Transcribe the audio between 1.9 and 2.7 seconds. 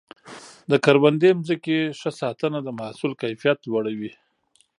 ښه ساتنه د